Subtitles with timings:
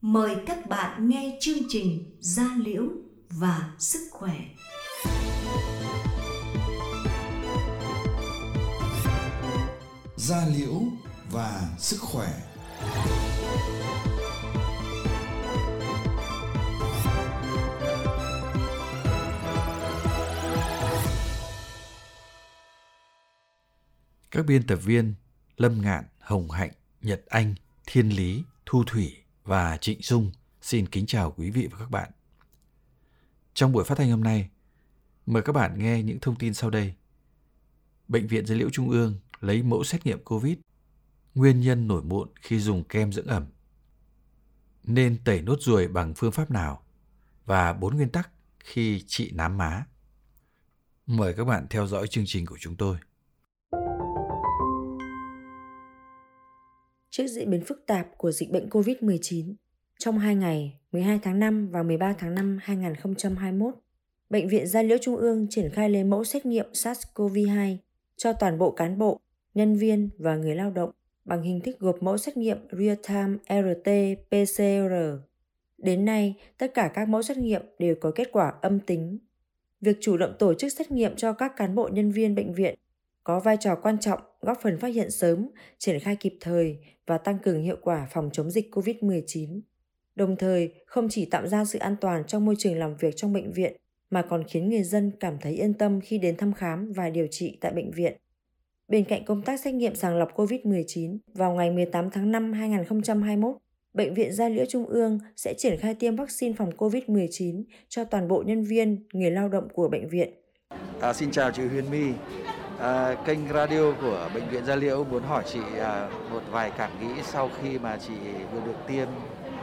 [0.00, 2.82] Mời các bạn nghe chương trình Gia Liễu
[3.30, 4.40] và Sức Khỏe.
[10.16, 10.82] Gia Liễu
[11.30, 12.28] và Sức Khỏe
[24.30, 25.14] Các biên tập viên
[25.56, 26.72] Lâm Ngạn, Hồng Hạnh,
[27.02, 27.54] Nhật Anh,
[27.86, 30.30] Thiên Lý, Thu Thủy và Trịnh Dung
[30.60, 32.10] xin kính chào quý vị và các bạn.
[33.54, 34.50] Trong buổi phát thanh hôm nay,
[35.26, 36.94] mời các bạn nghe những thông tin sau đây.
[38.08, 40.58] Bệnh viện Dữ liệu Trung ương lấy mẫu xét nghiệm COVID,
[41.34, 43.46] nguyên nhân nổi mụn khi dùng kem dưỡng ẩm.
[44.84, 46.82] Nên tẩy nốt ruồi bằng phương pháp nào?
[47.44, 49.84] Và bốn nguyên tắc khi trị nám má.
[51.06, 52.96] Mời các bạn theo dõi chương trình của chúng tôi.
[57.16, 59.54] Trước diễn biến phức tạp của dịch bệnh COVID-19,
[59.98, 63.74] trong 2 ngày 12 tháng 5 và 13 tháng 5 2021,
[64.30, 67.76] Bệnh viện Gia Liễu Trung ương triển khai lấy mẫu xét nghiệm SARS-CoV-2
[68.16, 69.20] cho toàn bộ cán bộ,
[69.54, 70.90] nhân viên và người lao động
[71.24, 75.18] bằng hình thức gộp mẫu xét nghiệm real-time RT-PCR.
[75.78, 79.18] Đến nay, tất cả các mẫu xét nghiệm đều có kết quả âm tính.
[79.80, 82.74] Việc chủ động tổ chức xét nghiệm cho các cán bộ nhân viên bệnh viện
[83.24, 87.18] có vai trò quan trọng góp phần phát hiện sớm, triển khai kịp thời và
[87.18, 89.60] tăng cường hiệu quả phòng chống dịch COVID-19.
[90.14, 93.32] Đồng thời, không chỉ tạo ra sự an toàn trong môi trường làm việc trong
[93.32, 93.76] bệnh viện
[94.10, 97.26] mà còn khiến người dân cảm thấy yên tâm khi đến thăm khám và điều
[97.30, 98.16] trị tại bệnh viện.
[98.88, 103.56] Bên cạnh công tác xét nghiệm sàng lọc COVID-19, vào ngày 18 tháng 5 2021,
[103.96, 108.28] Bệnh viện Gia Liễu Trung ương sẽ triển khai tiêm vaccine phòng COVID-19 cho toàn
[108.28, 110.30] bộ nhân viên, người lao động của bệnh viện.
[111.00, 112.12] À, xin chào chị Huyền My.
[112.80, 116.90] À, kênh radio của Bệnh viện Gia Liễu muốn hỏi chị à, một vài cảm
[117.00, 118.14] nghĩ sau khi mà chị
[118.52, 119.08] vừa được tiêm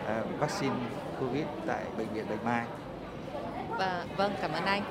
[0.08, 0.76] à, vaccine
[1.20, 2.66] COVID tại Bệnh viện Bạch Mai.
[3.70, 4.84] Và vâng, cảm ơn anh.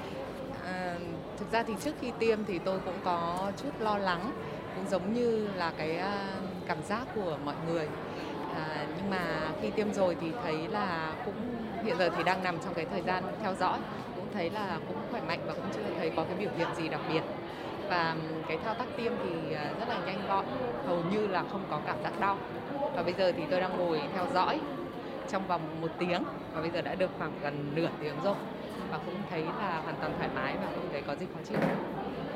[0.67, 0.95] À,
[1.39, 4.33] thực ra thì trước khi tiêm thì tôi cũng có chút lo lắng,
[4.77, 6.27] cũng giống như là cái à,
[6.69, 7.89] cảm giác của mọi người.
[8.55, 9.25] À, nhưng mà
[9.63, 11.35] khi tiêm rồi thì thấy là cũng
[11.85, 13.79] hiện giờ thì đang nằm trong cái thời gian theo dõi
[14.17, 16.89] cũng thấy là cũng khỏe mạnh và cũng chưa thấy có cái biểu hiện gì
[16.89, 17.23] đặc biệt
[17.93, 18.17] và
[18.49, 20.45] cái thao tác tiêm thì à, rất là nhanh gọn
[20.87, 22.37] hầu như là không có cảm giác đau
[22.97, 24.61] và bây giờ thì tôi đang ngồi theo dõi
[25.29, 26.23] trong vòng một tiếng
[26.55, 28.35] và bây giờ đã được khoảng gần nửa tiếng rồi
[28.91, 31.59] và cũng thấy là hoàn toàn thoải mái và không thấy có gì khó chịu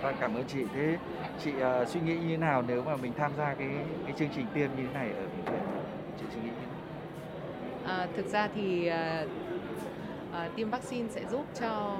[0.03, 0.65] Và cảm ơn chị.
[0.75, 0.97] Thế
[1.44, 1.53] chị
[1.83, 3.69] uh, suy nghĩ như thế nào nếu mà mình tham gia cái
[4.05, 5.62] cái chương trình tiêm như thế này ở bệnh viện?
[6.21, 7.99] Chị suy nghĩ như thế nào?
[7.99, 9.25] À, thực ra thì à,
[10.33, 11.97] à, tiêm vaccine sẽ giúp cho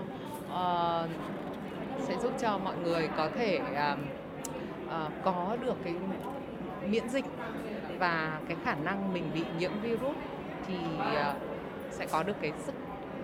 [0.55, 1.03] à,
[1.99, 3.99] sẽ giúp cho mọi người có thể uh,
[4.87, 5.95] uh, có được cái
[6.87, 7.25] miễn dịch
[7.99, 10.17] và cái khả năng mình bị nhiễm virus
[10.67, 11.37] thì uh,
[11.91, 12.75] sẽ có được cái sức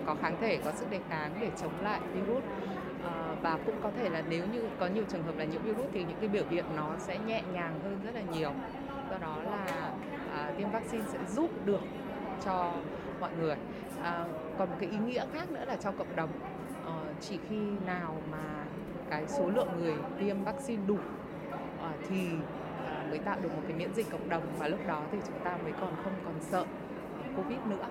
[0.05, 2.43] có kháng thể có sức đề kháng để chống lại virus.
[2.43, 5.85] Uh, và cũng có thể là nếu như có nhiều trường hợp là nhiễm virus
[5.93, 8.51] thì những cái biểu hiện nó sẽ nhẹ nhàng hơn rất là nhiều.
[9.09, 9.91] Do đó là
[10.49, 11.81] uh, tiêm vaccine sẽ giúp được
[12.45, 12.71] cho
[13.19, 13.55] mọi người.
[14.03, 14.25] À,
[14.57, 16.29] còn một cái ý nghĩa khác nữa là cho cộng đồng
[17.29, 18.65] chỉ khi nào mà
[19.09, 20.97] cái số lượng người tiêm vaccine đủ
[21.81, 22.27] ờ, thì
[22.85, 25.39] ờ, mới tạo được một cái miễn dịch cộng đồng và lúc đó thì chúng
[25.43, 26.65] ta mới còn không còn sợ
[27.23, 27.85] ờ, covid nữa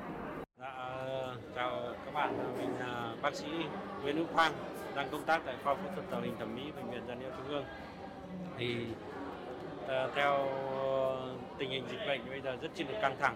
[0.58, 0.74] Dạ,
[1.54, 3.46] chào các bạn, mình là bác sĩ
[4.02, 4.52] Nguyễn Hữu Quang
[4.94, 7.30] đang công tác tại khoa phẫu thuật tạo hình thẩm mỹ bệnh viện Gia Liễu
[7.36, 7.64] Trung ương.
[8.58, 8.86] Thì
[10.14, 10.48] theo
[11.58, 13.34] tình hình dịch bệnh bây giờ rất chi là căng thẳng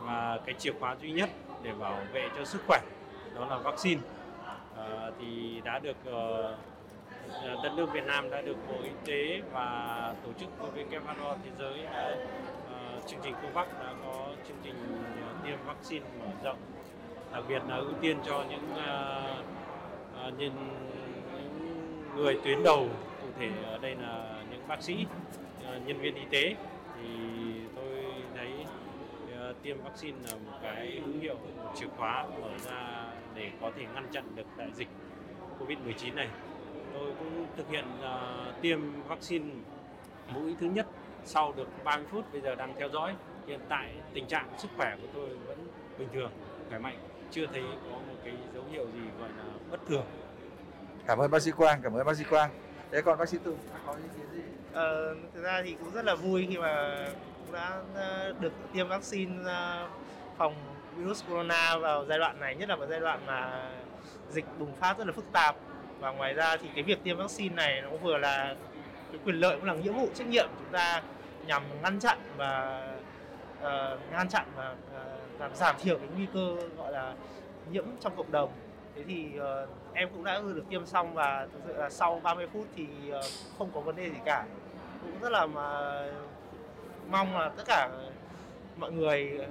[0.00, 1.30] và cái chìa khóa duy nhất
[1.62, 2.80] để bảo vệ cho sức khỏe
[3.34, 4.00] đó là vaccine.
[5.22, 10.32] Thì đã được uh, đất nước Việt Nam đã được Bộ Y tế và tổ
[10.32, 12.16] chức WHO thế giới đã,
[12.70, 14.74] ờ, chương trình COVAX đã có chương trình
[15.26, 16.58] ờ, tiêm vaccine mở rộng.
[17.32, 19.22] Đặc biệt là ưu tiên cho những ờ,
[20.16, 20.52] ờ, uh, uh, nhân
[21.34, 22.88] những người tuyến đầu
[23.22, 25.06] cụ thể ở đây là những bác sĩ
[25.76, 26.54] uh, nhân viên y tế.
[26.96, 27.08] Thì
[27.76, 28.04] tôi
[28.34, 28.50] thấy
[29.62, 33.86] tiêm vaccine là một cái hữu hiệu một chìa khóa mở ra để có thể
[33.94, 34.88] ngăn chặn được đại dịch.
[35.62, 36.28] Covid-19 này.
[36.94, 39.50] Tôi cũng thực hiện ờ, tiêm vaccine
[40.34, 40.86] mũi thứ nhất
[41.24, 43.14] sau được 30 phút, bây giờ đang theo dõi.
[43.46, 45.58] Hiện tại tình trạng sức khỏe của tôi vẫn
[45.98, 46.30] bình thường,
[46.68, 46.98] khỏe mạnh,
[47.30, 50.04] chưa thấy có một cái dấu hiệu gì gọi là bất thường.
[51.06, 52.50] Cảm ơn bác sĩ Quang, cảm ơn bác sĩ Quang.
[52.90, 54.42] Thế còn bác sĩ Tùng có ý kiến gì?
[54.72, 56.96] Ờ, thực ra thì cũng rất là vui khi mà
[57.44, 59.88] cũng đã ờ, được tiêm vaccine ờ,
[60.38, 60.54] phòng
[60.96, 63.70] virus corona vào giai đoạn này, nhất là vào giai đoạn mà
[64.32, 65.56] dịch bùng phát rất là phức tạp.
[66.00, 68.54] Và ngoài ra thì cái việc tiêm vaccine này nó vừa là
[69.12, 71.02] cái quyền lợi cũng là nghĩa vụ trách nhiệm chúng ta
[71.46, 72.82] nhằm ngăn chặn và
[73.58, 77.14] uh, ngăn chặn và ờ, uh, làm giảm thiểu cái nguy cơ gọi là
[77.70, 78.52] nhiễm trong cộng đồng
[78.96, 82.48] thế thì uh, em cũng đã được tiêm xong và thực sự là sau 30
[82.52, 83.24] phút thì uh,
[83.58, 84.44] không có vấn đề gì cả
[85.02, 85.98] cũng rất là mà
[87.10, 87.88] mong là tất cả
[88.76, 89.46] mọi người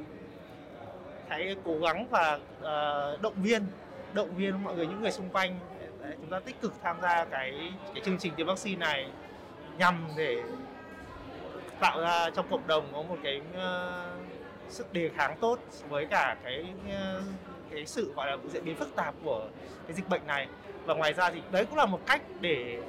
[1.28, 3.66] hãy cố gắng và uh, động viên
[4.14, 5.60] động viên mọi người những người xung quanh
[6.04, 9.10] để chúng ta tích cực tham gia cái cái chương trình tiêm vaccine này
[9.78, 10.44] nhằm để
[11.80, 15.60] tạo ra trong cộng đồng có một cái ờ, uh, sức đề kháng tốt
[15.90, 17.24] với cả cái uh,
[17.72, 19.48] cái sự gọi là diễn biến phức tạp của
[19.88, 20.48] cái dịch bệnh này
[20.86, 22.82] và ngoài ra thì đấy cũng là một cách để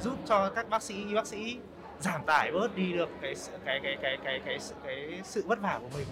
[0.00, 1.58] giúp cho các bác sĩ y bác sĩ
[2.00, 3.34] giảm tải bớt đi được cái
[3.64, 6.06] cái cái cái cái cái sự cái sự vất vả của mình.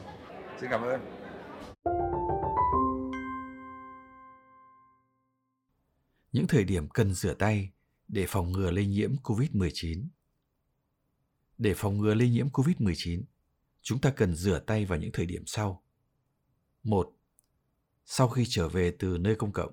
[0.60, 1.00] Xin cảm ơn.
[6.38, 7.70] Những thời điểm cần rửa tay
[8.08, 10.06] để phòng ngừa lây nhiễm COVID-19.
[11.58, 13.22] Để phòng ngừa lây nhiễm COVID-19,
[13.82, 15.82] chúng ta cần rửa tay vào những thời điểm sau.
[16.82, 17.16] 1.
[18.04, 19.72] Sau khi trở về từ nơi công cộng.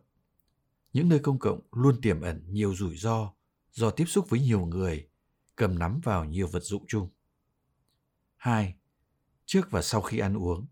[0.94, 3.34] Những nơi công cộng luôn tiềm ẩn nhiều rủi ro
[3.72, 5.08] do tiếp xúc với nhiều người
[5.56, 7.10] cầm nắm vào nhiều vật dụng chung.
[8.36, 8.76] 2.
[9.46, 10.68] Trước và sau khi ăn uống.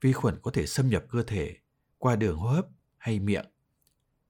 [0.00, 1.56] Vi khuẩn có thể xâm nhập cơ thể
[1.98, 2.66] qua đường hô hấp
[2.96, 3.46] hay miệng.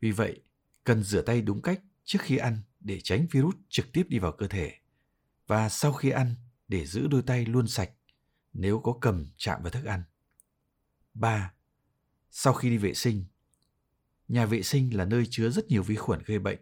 [0.04, 0.40] Vì vậy,
[0.84, 4.32] cần rửa tay đúng cách trước khi ăn để tránh virus trực tiếp đi vào
[4.32, 4.72] cơ thể
[5.46, 6.34] và sau khi ăn
[6.68, 7.90] để giữ đôi tay luôn sạch
[8.52, 10.02] nếu có cầm chạm vào thức ăn.
[11.14, 11.52] 3.
[12.30, 13.24] Sau khi đi vệ sinh,
[14.28, 16.58] nhà vệ sinh là nơi chứa rất nhiều vi khuẩn gây bệnh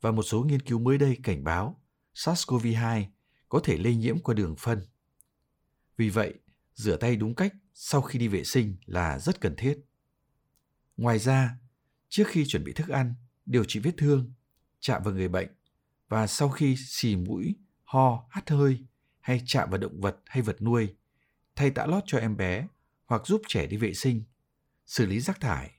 [0.00, 1.80] và một số nghiên cứu mới đây cảnh báo
[2.14, 3.04] SARS-CoV-2
[3.48, 4.86] có thể lây nhiễm qua đường phân.
[5.96, 6.34] Vì vậy,
[6.74, 9.78] rửa tay đúng cách sau khi đi vệ sinh là rất cần thiết.
[10.96, 11.58] Ngoài ra,
[12.08, 13.14] trước khi chuẩn bị thức ăn,
[13.46, 14.32] điều trị vết thương,
[14.80, 15.48] chạm vào người bệnh
[16.08, 18.86] và sau khi xì mũi, ho, hắt hơi
[19.20, 20.94] hay chạm vào động vật hay vật nuôi,
[21.56, 22.68] thay tã lót cho em bé
[23.06, 24.24] hoặc giúp trẻ đi vệ sinh,
[24.86, 25.70] xử lý rác thải,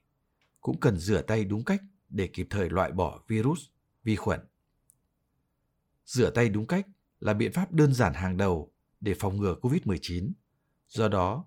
[0.61, 3.59] cũng cần rửa tay đúng cách để kịp thời loại bỏ virus,
[4.03, 4.39] vi khuẩn.
[6.05, 6.87] Rửa tay đúng cách
[7.19, 10.31] là biện pháp đơn giản hàng đầu để phòng ngừa COVID-19.
[10.87, 11.45] Do đó,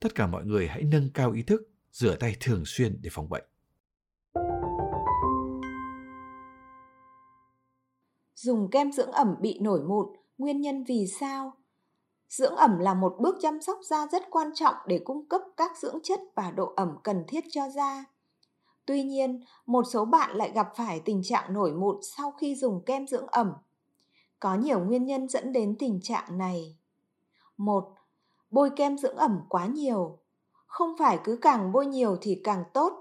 [0.00, 3.28] tất cả mọi người hãy nâng cao ý thức rửa tay thường xuyên để phòng
[3.28, 3.44] bệnh.
[8.40, 10.06] Dùng kem dưỡng ẩm bị nổi mụn,
[10.38, 11.52] nguyên nhân vì sao?
[12.28, 15.78] Dưỡng ẩm là một bước chăm sóc da rất quan trọng để cung cấp các
[15.78, 18.04] dưỡng chất và độ ẩm cần thiết cho da.
[18.86, 22.82] Tuy nhiên, một số bạn lại gặp phải tình trạng nổi mụn sau khi dùng
[22.86, 23.52] kem dưỡng ẩm
[24.40, 26.76] có nhiều nguyên nhân dẫn đến tình trạng này.
[27.56, 27.88] Một,
[28.50, 30.18] bôi kem dưỡng ẩm quá nhiều.
[30.66, 32.92] Không phải cứ càng bôi nhiều thì càng tốt,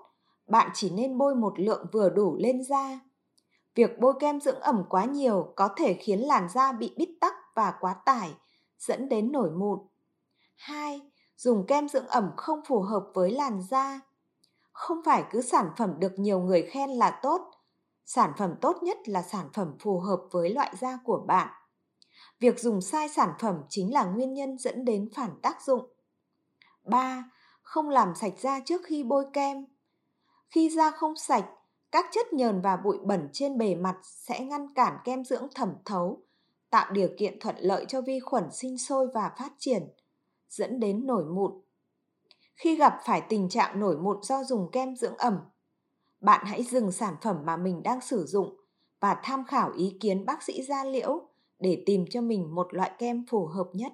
[0.47, 2.99] bạn chỉ nên bôi một lượng vừa đủ lên da.
[3.77, 7.33] Việc bôi kem dưỡng ẩm quá nhiều có thể khiến làn da bị bít tắc
[7.55, 8.33] và quá tải,
[8.79, 9.79] dẫn đến nổi mụn.
[10.55, 11.01] 2.
[11.37, 13.99] Dùng kem dưỡng ẩm không phù hợp với làn da.
[14.71, 17.51] Không phải cứ sản phẩm được nhiều người khen là tốt,
[18.05, 21.47] sản phẩm tốt nhất là sản phẩm phù hợp với loại da của bạn
[22.39, 25.89] việc dùng sai sản phẩm chính là nguyên nhân dẫn đến phản tác dụng
[26.83, 27.31] 3.
[27.61, 29.65] Không làm sạch da trước khi bôi kem.
[30.49, 31.45] Khi da không sạch,
[31.91, 35.73] các chất nhờn và bụi bẩn trên bề mặt sẽ ngăn cản kem dưỡng thẩm
[35.85, 36.21] thấu,
[36.69, 39.89] tạo điều kiện thuận lợi cho vi khuẩn sinh sôi và phát triển,
[40.49, 41.51] dẫn đến nổi mụn.
[42.55, 45.39] Khi gặp phải tình trạng nổi mụn do dùng kem dưỡng ẩm,
[46.21, 48.55] bạn hãy dừng sản phẩm mà mình đang sử dụng
[48.99, 51.27] và tham khảo ý kiến bác sĩ da liễu
[51.59, 53.91] để tìm cho mình một loại kem phù hợp nhất.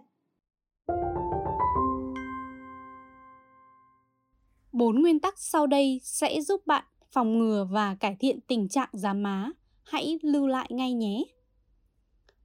[4.72, 6.84] Bốn nguyên tắc sau đây sẽ giúp bạn
[7.14, 9.52] phòng ngừa và cải thiện tình trạng giám má.
[9.84, 11.24] Hãy lưu lại ngay nhé.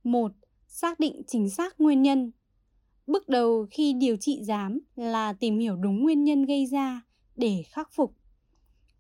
[0.05, 0.33] 1.
[0.67, 2.33] Xác định chính xác nguyên nhân.
[3.07, 7.03] Bước đầu khi điều trị giám là tìm hiểu đúng nguyên nhân gây ra
[7.37, 8.15] để khắc phục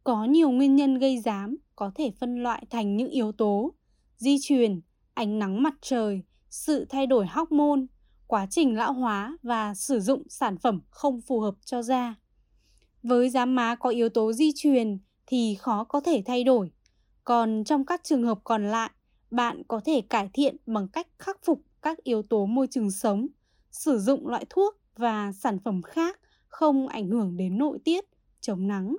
[0.09, 3.73] có nhiều nguyên nhân gây giám có thể phân loại thành những yếu tố
[4.17, 4.81] di truyền,
[5.15, 7.81] ánh nắng mặt trời, sự thay đổi hormone,
[8.27, 12.15] quá trình lão hóa và sử dụng sản phẩm không phù hợp cho da.
[13.03, 14.99] Với giám má có yếu tố di truyền
[15.31, 16.71] thì khó có thể thay đổi.
[17.25, 18.91] Còn trong các trường hợp còn lại,
[19.31, 23.27] bạn có thể cải thiện bằng cách khắc phục các yếu tố môi trường sống,
[23.71, 28.05] sử dụng loại thuốc và sản phẩm khác không ảnh hưởng đến nội tiết,
[28.41, 28.97] chống nắng.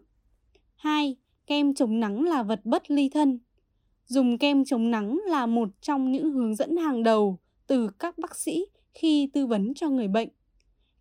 [0.76, 1.16] 2.
[1.48, 3.40] Kem chống nắng là vật bất ly thân.
[4.06, 8.36] Dùng kem chống nắng là một trong những hướng dẫn hàng đầu từ các bác
[8.36, 10.30] sĩ khi tư vấn cho người bệnh.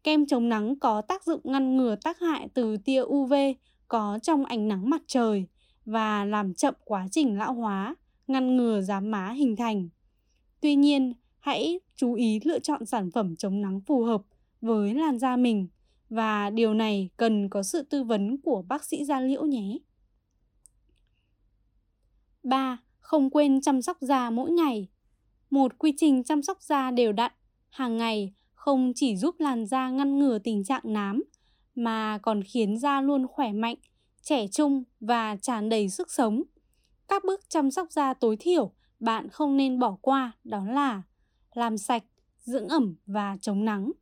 [0.04, 3.34] Kem chống nắng có tác dụng ngăn ngừa tác hại từ tia UV
[3.88, 5.46] có trong ánh nắng mặt trời
[5.84, 9.88] và làm chậm quá trình lão hóa, ngăn ngừa giám má hình thành.
[10.60, 14.22] Tuy nhiên, hãy chú ý lựa chọn sản phẩm chống nắng phù hợp
[14.60, 15.68] với làn da mình
[16.10, 19.78] và điều này cần có sự tư vấn của bác sĩ da liễu nhé.
[22.42, 22.78] 3.
[23.00, 24.88] Không quên chăm sóc da mỗi ngày.
[25.50, 27.32] Một quy trình chăm sóc da đều đặn
[27.70, 31.22] hàng ngày không chỉ giúp làn da ngăn ngừa tình trạng nám
[31.78, 33.76] mà còn khiến da luôn khỏe mạnh,
[34.22, 36.42] trẻ trung và tràn đầy sức sống.
[37.08, 41.02] Các bước chăm sóc da tối thiểu bạn không nên bỏ qua đó là
[41.54, 42.04] làm sạch,
[42.38, 43.92] dưỡng ẩm và chống nắng.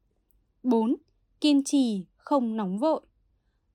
[0.63, 0.97] 4.
[1.41, 3.01] Kiên trì, không nóng vội.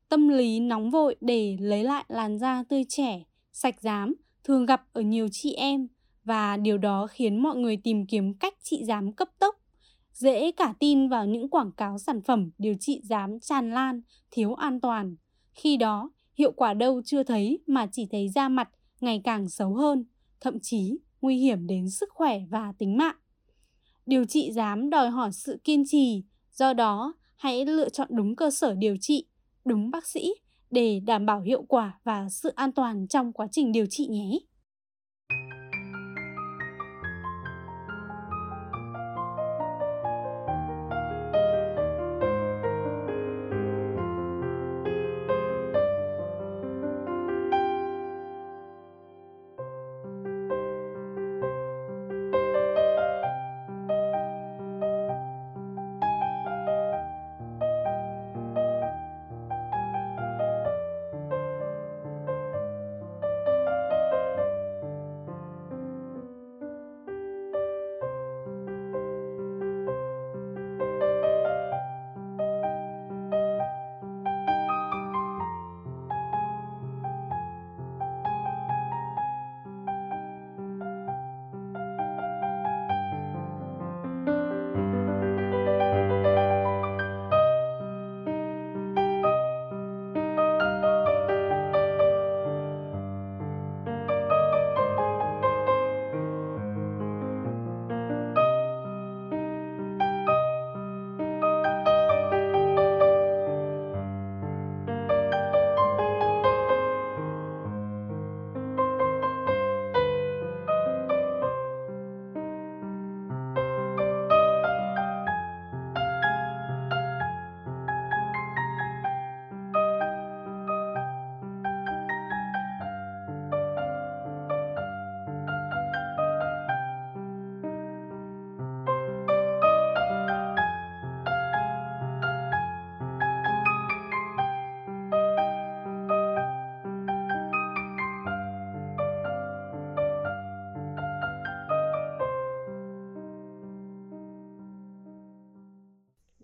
[0.10, 4.84] Tâm lý nóng vội để lấy lại làn da tươi trẻ, sạch dám thường gặp
[4.94, 5.88] ở nhiều chị em
[6.24, 9.61] và điều đó khiến mọi người tìm kiếm cách trị dám cấp tốc
[10.14, 14.02] dễ cả tin vào những quảng cáo sản phẩm điều trị giám tràn lan,
[14.32, 15.16] thiếu an toàn.
[15.54, 18.70] Khi đó, hiệu quả đâu chưa thấy mà chỉ thấy da mặt
[19.02, 20.06] ngày càng xấu hơn,
[20.42, 23.16] thậm chí nguy hiểm đến sức khỏe và tính mạng.
[24.06, 28.52] Điều trị giám đòi hỏi sự kiên trì, do đó hãy lựa chọn đúng cơ
[28.52, 29.26] sở điều trị,
[29.66, 30.34] đúng bác sĩ
[30.72, 34.40] để đảm bảo hiệu quả và sự an toàn trong quá trình điều trị nhé.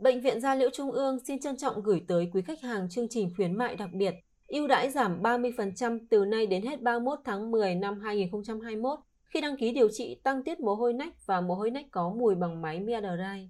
[0.08, 3.08] Bệnh viện Gia Liễu Trung ương xin trân trọng gửi tới quý khách hàng chương
[3.10, 4.16] trình khuyến mại đặc biệt,
[4.48, 9.58] ưu đãi giảm 30% từ nay đến hết 31 tháng 10 năm 2021 khi đăng
[9.58, 12.62] ký điều trị, tăng tiết mồ hôi nách và mồ hôi nách có mùi bằng
[12.62, 13.50] máy Miadrai.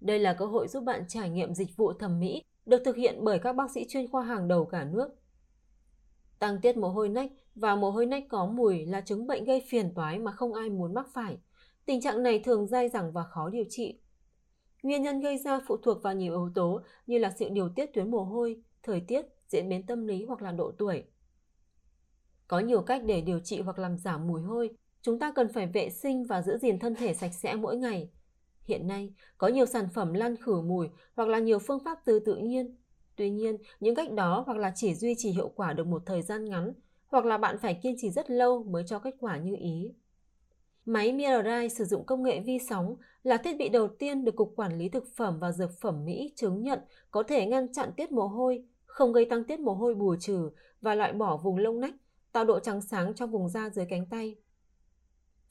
[0.00, 3.18] Đây là cơ hội giúp bạn trải nghiệm dịch vụ thẩm mỹ được thực hiện
[3.22, 5.08] bởi các bác sĩ chuyên khoa hàng đầu cả nước.
[6.38, 9.64] Tăng tiết mồ hôi nách và mồ hôi nách có mùi là chứng bệnh gây
[9.68, 11.38] phiền toái mà không ai muốn mắc phải.
[11.86, 13.98] Tình trạng này thường dai dẳng và khó điều trị.
[14.82, 17.86] Nguyên nhân gây ra phụ thuộc vào nhiều yếu tố như là sự điều tiết
[17.94, 21.04] tuyến mồ hôi, thời tiết, diễn biến tâm lý hoặc là độ tuổi.
[22.48, 24.70] Có nhiều cách để điều trị hoặc làm giảm mùi hôi.
[25.02, 28.10] Chúng ta cần phải vệ sinh và giữ gìn thân thể sạch sẽ mỗi ngày.
[28.64, 32.18] Hiện nay, có nhiều sản phẩm lăn khử mùi hoặc là nhiều phương pháp từ
[32.18, 32.76] tự nhiên.
[33.16, 36.22] Tuy nhiên, những cách đó hoặc là chỉ duy trì hiệu quả được một thời
[36.22, 36.72] gian ngắn,
[37.06, 39.94] hoặc là bạn phải kiên trì rất lâu mới cho kết quả như ý.
[40.84, 44.52] Máy MirrorEye sử dụng công nghệ vi sóng là thiết bị đầu tiên được Cục
[44.56, 46.78] Quản lý Thực phẩm và Dược phẩm Mỹ chứng nhận
[47.10, 50.50] có thể ngăn chặn tiết mồ hôi, không gây tăng tiết mồ hôi bù trừ
[50.80, 51.94] và loại bỏ vùng lông nách,
[52.32, 54.36] tạo độ trắng sáng trong vùng da dưới cánh tay.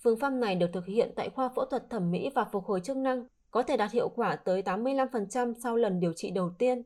[0.03, 2.81] Phương pháp này được thực hiện tại khoa phẫu thuật thẩm mỹ và phục hồi
[2.81, 6.83] chức năng, có thể đạt hiệu quả tới 85% sau lần điều trị đầu tiên.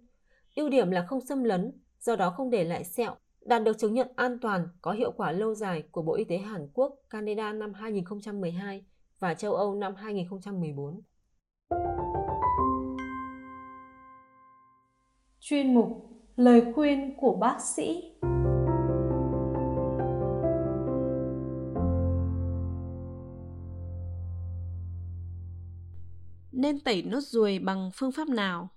[0.56, 3.94] Ưu điểm là không xâm lấn, do đó không để lại sẹo, đạt được chứng
[3.94, 7.54] nhận an toàn có hiệu quả lâu dài của Bộ Y tế Hàn Quốc, Canada
[7.54, 8.86] năm 2012
[9.20, 11.02] và châu Âu năm 2014.
[15.40, 18.12] Chuyên mục Lời khuyên của bác sĩ
[26.52, 28.70] Nên tẩy nốt ruồi bằng phương pháp nào?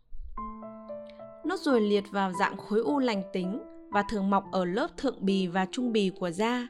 [1.44, 5.16] Nốt ruồi liệt vào dạng khối u lành tính và thường mọc ở lớp thượng
[5.20, 6.68] bì và trung bì của da.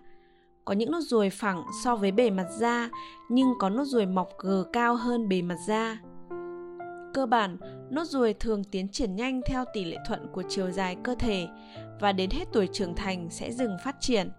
[0.64, 2.90] Có những nốt ruồi phẳng so với bề mặt da,
[3.28, 5.98] nhưng có nốt ruồi mọc gờ cao hơn bề mặt da.
[7.14, 7.56] cơ bản,
[7.90, 11.48] nốt ruồi thường tiến triển nhanh theo tỷ lệ thuận của chiều dài cơ thể
[12.00, 14.30] và đến hết tuổi trưởng thành sẽ dừng phát triển.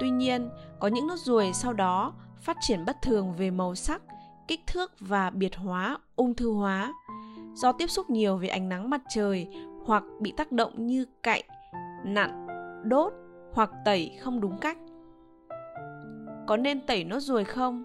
[0.00, 0.48] Tuy nhiên,
[0.80, 4.02] có những nốt ruồi sau đó phát triển bất thường về màu sắc,
[4.48, 6.92] kích thước và biệt hóa, ung thư hóa
[7.54, 9.48] do tiếp xúc nhiều với ánh nắng mặt trời
[9.84, 11.44] hoặc bị tác động như cạnh,
[12.04, 12.46] nặn,
[12.84, 13.12] đốt
[13.52, 14.78] hoặc tẩy không đúng cách.
[16.46, 17.84] Có nên tẩy nốt ruồi không?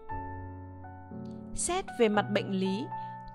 [1.54, 2.86] Xét về mặt bệnh lý,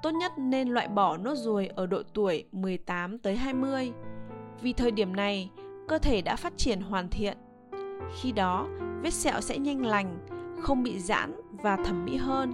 [0.03, 3.93] tốt nhất nên loại bỏ nốt ruồi ở độ tuổi 18 tới 20.
[4.61, 5.51] Vì thời điểm này,
[5.89, 7.37] cơ thể đã phát triển hoàn thiện.
[8.21, 8.69] Khi đó,
[9.03, 10.27] vết sẹo sẽ nhanh lành,
[10.61, 12.53] không bị giãn và thẩm mỹ hơn.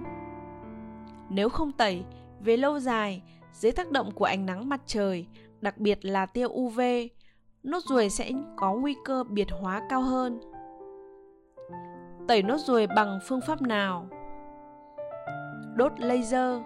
[1.29, 2.03] Nếu không tẩy,
[2.39, 3.21] về lâu dài,
[3.53, 5.27] dưới tác động của ánh nắng mặt trời,
[5.61, 6.79] đặc biệt là tia UV,
[7.63, 10.39] nốt ruồi sẽ có nguy cơ biệt hóa cao hơn.
[12.27, 14.07] Tẩy nốt ruồi bằng phương pháp nào?
[15.75, 16.61] Đốt laser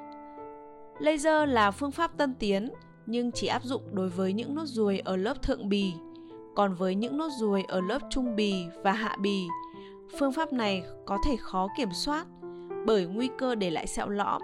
[0.99, 2.69] Laser là phương pháp tân tiến
[3.05, 5.93] nhưng chỉ áp dụng đối với những nốt ruồi ở lớp thượng bì.
[6.55, 9.47] Còn với những nốt ruồi ở lớp trung bì và hạ bì,
[10.19, 12.25] phương pháp này có thể khó kiểm soát
[12.85, 14.41] bởi nguy cơ để lại sẹo lõm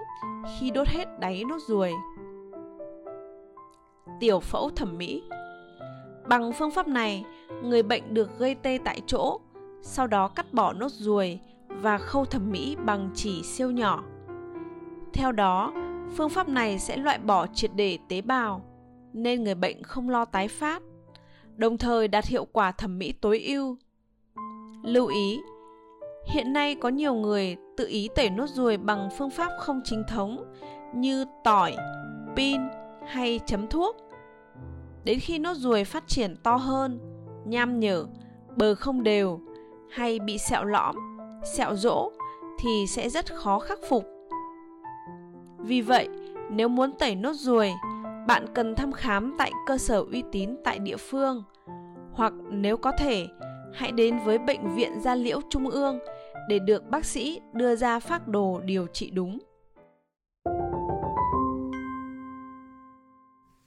[0.59, 1.93] khi đốt hết đáy nốt ruồi.
[4.19, 5.23] Tiểu phẫu thẩm mỹ
[6.25, 7.25] Bằng phương pháp này,
[7.63, 9.39] người bệnh được gây tê tại chỗ,
[9.81, 14.03] sau đó cắt bỏ nốt ruồi và khâu thẩm mỹ bằng chỉ siêu nhỏ.
[15.13, 15.73] Theo đó,
[16.17, 18.61] phương pháp này sẽ loại bỏ triệt để tế bào,
[19.13, 20.83] nên người bệnh không lo tái phát,
[21.55, 23.77] đồng thời đạt hiệu quả thẩm mỹ tối ưu.
[24.83, 25.39] Lưu ý,
[26.25, 30.03] hiện nay có nhiều người tự ý tẩy nốt ruồi bằng phương pháp không chính
[30.07, 30.53] thống
[30.95, 31.75] như tỏi,
[32.35, 32.61] pin
[33.07, 33.97] hay chấm thuốc.
[35.05, 36.99] Đến khi nốt ruồi phát triển to hơn,
[37.45, 38.05] nham nhở,
[38.57, 39.39] bờ không đều
[39.91, 40.95] hay bị sẹo lõm,
[41.55, 42.11] sẹo rỗ
[42.59, 44.05] thì sẽ rất khó khắc phục.
[45.57, 46.09] Vì vậy,
[46.51, 47.71] nếu muốn tẩy nốt ruồi,
[48.27, 51.43] bạn cần thăm khám tại cơ sở uy tín tại địa phương
[52.13, 53.27] hoặc nếu có thể,
[53.73, 55.99] hãy đến với bệnh viện da liễu trung ương
[56.49, 59.39] để được bác sĩ đưa ra phác đồ điều trị đúng.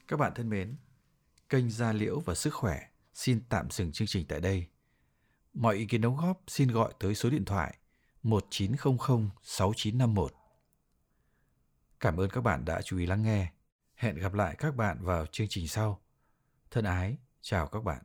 [0.07, 0.75] Các bạn thân mến,
[1.49, 2.79] kênh Da Liễu và Sức Khỏe
[3.13, 4.67] xin tạm dừng chương trình tại đây.
[5.53, 7.77] Mọi ý kiến đóng góp xin gọi tới số điện thoại
[8.23, 10.33] 1900 6951.
[11.99, 13.51] Cảm ơn các bạn đã chú ý lắng nghe.
[13.95, 16.01] Hẹn gặp lại các bạn vào chương trình sau.
[16.71, 18.03] Thân ái, chào các bạn.